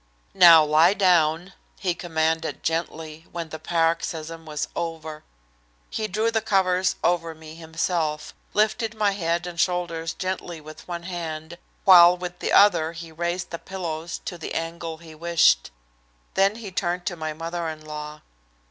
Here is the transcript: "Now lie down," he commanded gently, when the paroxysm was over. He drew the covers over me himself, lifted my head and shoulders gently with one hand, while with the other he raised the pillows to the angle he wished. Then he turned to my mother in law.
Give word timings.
"Now 0.33 0.65
lie 0.65 0.95
down," 0.95 1.53
he 1.79 1.93
commanded 1.93 2.63
gently, 2.63 3.27
when 3.31 3.49
the 3.49 3.59
paroxysm 3.59 4.47
was 4.47 4.67
over. 4.75 5.23
He 5.91 6.07
drew 6.07 6.31
the 6.31 6.41
covers 6.41 6.95
over 7.03 7.35
me 7.35 7.53
himself, 7.53 8.33
lifted 8.55 8.95
my 8.95 9.11
head 9.11 9.45
and 9.45 9.59
shoulders 9.59 10.15
gently 10.15 10.59
with 10.59 10.87
one 10.87 11.03
hand, 11.03 11.59
while 11.85 12.17
with 12.17 12.39
the 12.39 12.51
other 12.51 12.93
he 12.93 13.11
raised 13.11 13.51
the 13.51 13.59
pillows 13.59 14.19
to 14.25 14.39
the 14.39 14.55
angle 14.55 14.97
he 14.97 15.13
wished. 15.13 15.69
Then 16.33 16.55
he 16.55 16.71
turned 16.71 17.05
to 17.05 17.15
my 17.15 17.33
mother 17.33 17.67
in 17.69 17.85
law. 17.85 18.21